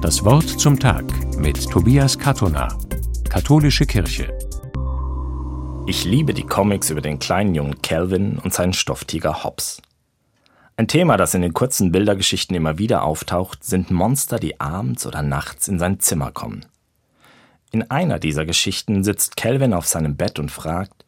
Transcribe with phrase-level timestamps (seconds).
[0.00, 1.04] Das Wort zum Tag
[1.38, 2.68] mit Tobias Katona,
[3.28, 4.32] Katholische Kirche.
[5.88, 9.82] Ich liebe die Comics über den kleinen Jungen Calvin und seinen Stofftiger Hobbs.
[10.76, 15.22] Ein Thema, das in den kurzen Bildergeschichten immer wieder auftaucht, sind Monster, die abends oder
[15.22, 16.64] nachts in sein Zimmer kommen.
[17.72, 21.04] In einer dieser Geschichten sitzt Calvin auf seinem Bett und fragt,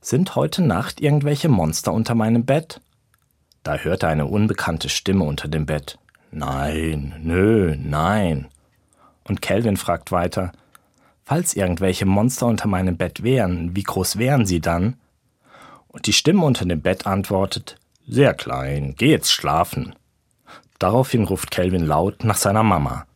[0.00, 2.80] sind heute Nacht irgendwelche Monster unter meinem Bett?
[3.62, 5.98] Da hört er eine unbekannte Stimme unter dem Bett.
[6.36, 8.48] Nein, nö, nein.
[9.22, 10.50] Und Calvin fragt weiter,
[11.24, 14.96] falls irgendwelche Monster unter meinem Bett wären, wie groß wären sie dann?
[15.86, 17.76] Und die Stimme unter dem Bett antwortet,
[18.08, 19.94] sehr klein, geh jetzt schlafen.
[20.80, 23.06] Daraufhin ruft Calvin laut nach seiner Mama.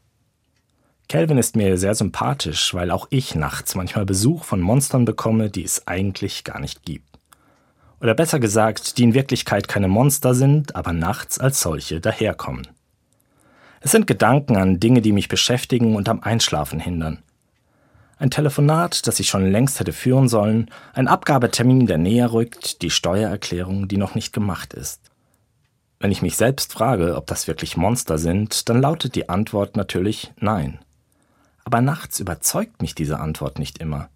[1.08, 5.64] Calvin ist mir sehr sympathisch, weil auch ich nachts manchmal Besuch von Monstern bekomme, die
[5.64, 7.18] es eigentlich gar nicht gibt.
[8.00, 12.68] Oder besser gesagt, die in Wirklichkeit keine Monster sind, aber nachts als solche daherkommen.
[13.88, 17.22] Es sind Gedanken an Dinge, die mich beschäftigen und am Einschlafen hindern.
[18.18, 22.90] Ein Telefonat, das ich schon längst hätte führen sollen, ein Abgabetermin, der näher rückt, die
[22.90, 25.00] Steuererklärung, die noch nicht gemacht ist.
[26.00, 30.34] Wenn ich mich selbst frage, ob das wirklich Monster sind, dann lautet die Antwort natürlich
[30.38, 30.80] nein.
[31.64, 34.10] Aber nachts überzeugt mich diese Antwort nicht immer.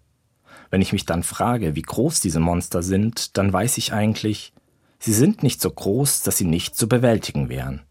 [0.69, 4.53] Wenn ich mich dann frage, wie groß diese Monster sind, dann weiß ich eigentlich,
[4.99, 7.81] sie sind nicht so groß, dass sie nicht zu bewältigen wären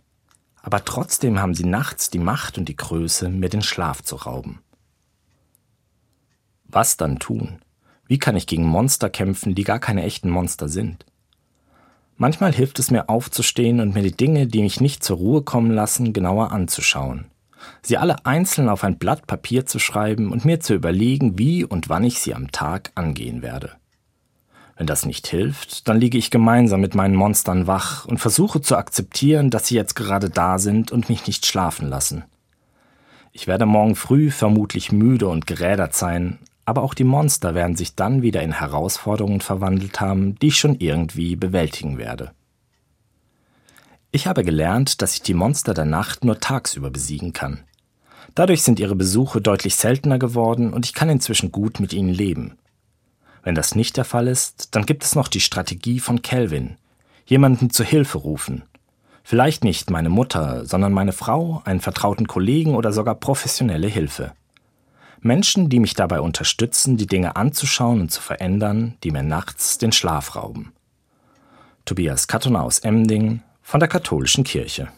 [0.62, 4.60] aber trotzdem haben sie nachts die Macht und die Größe, mir den Schlaf zu rauben.
[6.64, 7.58] Was dann tun?
[8.06, 11.04] Wie kann ich gegen Monster kämpfen, die gar keine echten Monster sind?
[12.16, 15.72] Manchmal hilft es mir aufzustehen und mir die Dinge, die mich nicht zur Ruhe kommen
[15.72, 17.26] lassen, genauer anzuschauen.
[17.82, 21.88] Sie alle einzeln auf ein Blatt Papier zu schreiben und mir zu überlegen, wie und
[21.88, 23.72] wann ich sie am Tag angehen werde.
[24.76, 28.76] Wenn das nicht hilft, dann liege ich gemeinsam mit meinen Monstern wach und versuche zu
[28.76, 32.24] akzeptieren, dass sie jetzt gerade da sind und mich nicht schlafen lassen.
[33.32, 37.94] Ich werde morgen früh vermutlich müde und gerädert sein, aber auch die Monster werden sich
[37.94, 42.32] dann wieder in Herausforderungen verwandelt haben, die ich schon irgendwie bewältigen werde.
[44.10, 47.60] Ich habe gelernt, dass ich die Monster der Nacht nur tagsüber besiegen kann.
[48.34, 52.58] Dadurch sind ihre Besuche deutlich seltener geworden und ich kann inzwischen gut mit ihnen leben.
[53.42, 56.76] Wenn das nicht der Fall ist, dann gibt es noch die Strategie von Kelvin.
[57.26, 58.62] Jemanden zu Hilfe rufen.
[59.24, 64.32] Vielleicht nicht meine Mutter, sondern meine Frau, einen vertrauten Kollegen oder sogar professionelle Hilfe.
[65.20, 69.92] Menschen, die mich dabei unterstützen, die Dinge anzuschauen und zu verändern, die mir nachts den
[69.92, 70.72] Schlaf rauben.
[71.84, 74.88] Tobias Kattona aus Emding von der Katholischen Kirche.